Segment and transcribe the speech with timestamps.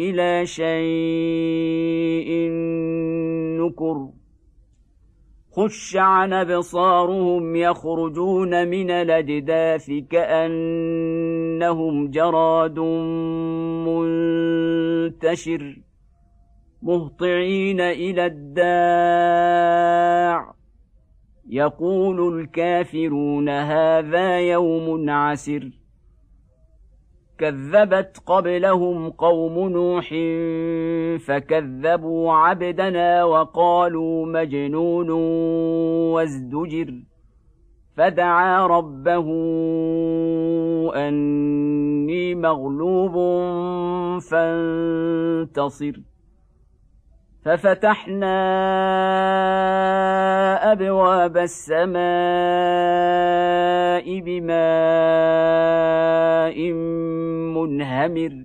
[0.00, 2.30] إلى شيء
[3.60, 4.08] نكر.
[5.52, 12.78] خش عن أبصارهم يخرجون من الأجداث كأنهم جراد
[15.08, 15.76] منتشر
[16.82, 19.40] مهطعين إلى الداع.
[21.48, 25.79] يقول الكافرون هذا يوم عسر.
[27.40, 30.08] كذبت قبلهم قوم نوح
[31.26, 35.10] فكذبوا عبدنا وقالوا مجنون
[36.14, 36.94] وازدجر
[37.96, 39.26] فدعا ربه
[40.94, 43.14] أني مغلوب
[44.30, 45.92] فانتصر.
[47.44, 48.36] ففتحنا
[50.72, 52.00] أبواب السماء
[54.20, 55.60] بماء
[57.56, 58.44] منهمر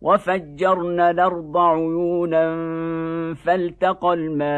[0.00, 2.44] وفجرنا الأرض عيونا
[3.34, 4.52] فالتقى الماء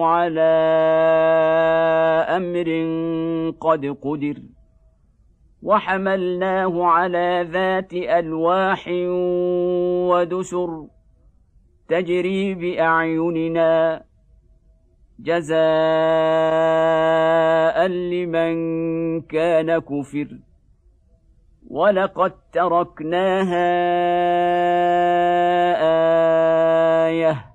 [0.00, 0.52] على
[2.28, 2.68] أمر
[3.60, 4.36] قد قدر
[5.62, 8.88] وحملناه على ذات ألواح
[10.10, 10.86] ودسر
[11.88, 14.02] تجري بأعيننا
[15.18, 15.56] جزاء
[17.86, 18.54] لمن
[19.20, 20.28] كان كفر
[21.70, 23.72] ولقد تركناها
[27.06, 27.46] آية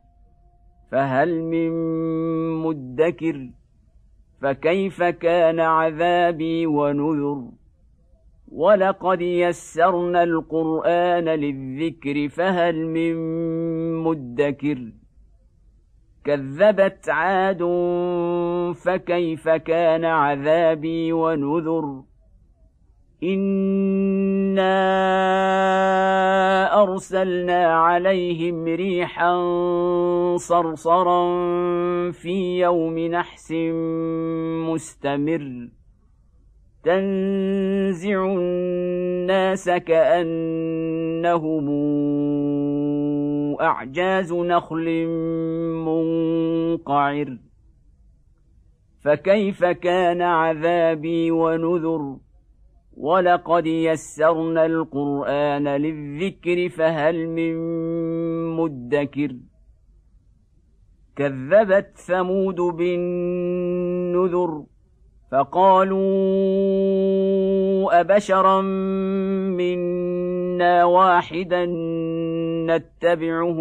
[0.91, 1.71] فهل من
[2.63, 3.49] مدكر
[4.41, 7.56] فكيف كان عذابي ونذر
[8.51, 13.15] ولقد يسرنا القران للذكر فهل من
[14.03, 14.91] مدكر
[16.23, 17.63] كذبت عاد
[18.75, 22.03] فكيف كان عذابي ونذر
[23.23, 24.73] انا
[26.83, 29.35] ارسلنا عليهم ريحا
[30.37, 31.21] صرصرا
[32.11, 33.51] في يوم نحس
[34.71, 35.69] مستمر
[36.87, 41.67] تنزع الناس كأنهم
[43.61, 45.07] أعجاز نخل
[45.85, 47.37] منقعر.
[49.03, 52.17] فكيف كان عذابي ونذر؟
[52.97, 57.55] ولقد يسرنا القرآن للذكر فهل من
[58.55, 59.35] مدكر؟
[61.15, 64.63] كذبت ثمود بالنذر.
[65.31, 65.99] فقالوا
[67.99, 68.61] أبشرا
[69.51, 71.65] منا واحدا
[72.67, 73.59] نتبعه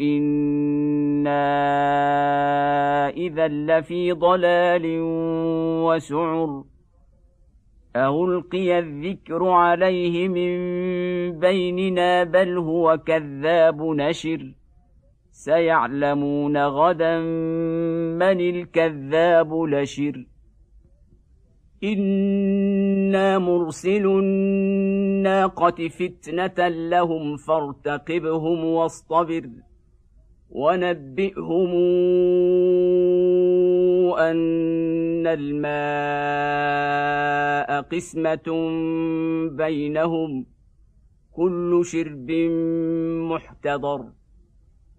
[0.00, 1.48] إنا
[3.08, 4.82] إذا لفي ضلال
[5.84, 6.64] وسعر
[7.96, 10.58] القي الذكر عليه من
[11.38, 14.52] بيننا بل هو كذاب نشر
[15.38, 17.18] سيعلمون غدا
[18.18, 20.26] من الكذاب لشر.
[21.84, 29.50] إنا مرسل الناقة فتنة لهم فارتقبهم واصطبر
[30.50, 31.70] ونبئهم
[34.18, 35.70] أن الماء
[37.82, 38.48] قسمة
[39.50, 40.46] بينهم.
[41.32, 42.30] كل شرب
[43.30, 44.04] محتضر.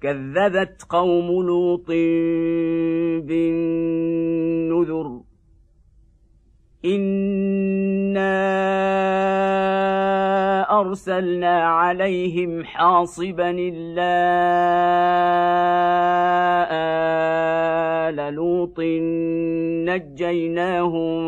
[0.00, 1.86] كذبت قوم لوط
[3.26, 5.20] بالنذر.
[6.84, 8.38] انا
[10.80, 14.14] ارسلنا عليهم حاصبا الا
[18.08, 18.80] ال لوط
[19.88, 21.20] نجيناهم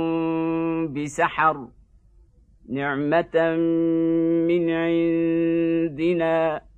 [0.92, 1.68] بسحر.
[2.68, 3.56] نعمه
[4.48, 6.69] من عندنا.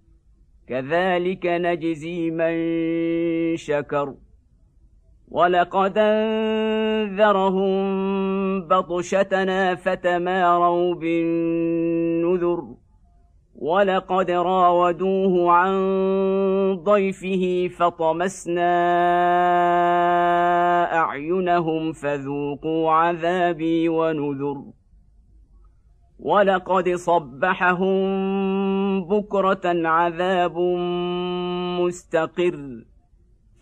[0.69, 2.57] كذلك نجزي من
[3.57, 4.15] شكر.
[5.29, 7.73] ولقد أنذرهم
[8.69, 12.65] بطشتنا فتماروا بالنذر.
[13.55, 15.73] ولقد راودوه عن
[16.85, 18.73] ضيفه فطمسنا
[20.99, 24.82] أعينهم فذوقوا عذابي ونذر.
[26.25, 27.95] ولقد صبحهم
[29.05, 30.59] بكرة عذاب
[31.81, 32.85] مستقر.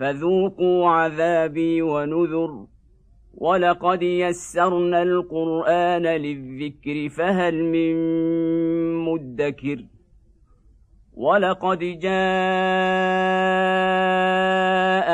[0.01, 2.67] فذوقوا عذابي ونذر.
[3.35, 7.95] ولقد يسرنا القرآن للذكر فهل من
[9.05, 9.85] مدكر؟
[11.15, 12.11] ولقد جاء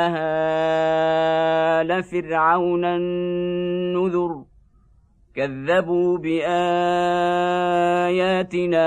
[0.09, 4.56] هال فرعون النذر.
[5.37, 6.45] كذبوا بآياتنا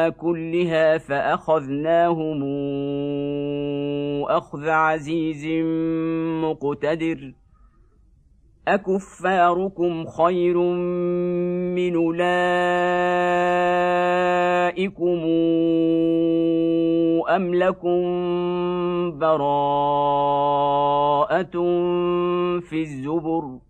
[0.08, 2.43] كلها فأخذناهم
[4.25, 5.47] أخذ عزيز
[6.44, 7.32] مقتدر.
[8.69, 10.58] أكفاركم خير
[11.76, 12.41] من أولئكم
[17.37, 18.00] أم لكم
[19.19, 20.31] براءة
[22.61, 23.69] في الزبر؟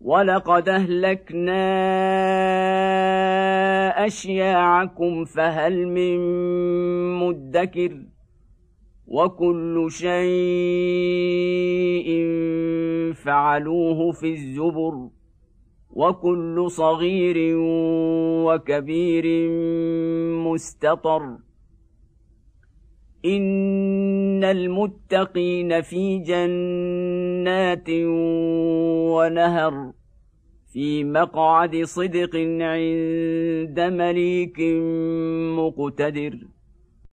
[0.00, 1.60] ولقد اهلكنا
[4.06, 6.18] اشياعكم فهل من
[7.20, 8.02] مدكر
[9.06, 10.10] وكل شيء
[13.14, 15.08] فعلوه في الزبر
[15.90, 17.56] وكل صغير
[18.46, 19.48] وكبير
[20.38, 21.38] مستطر
[23.24, 27.90] ان المتقين في جنات
[29.14, 29.92] ونهر
[30.72, 34.60] في مقعد صدق عند مليك
[35.58, 36.38] مقتدر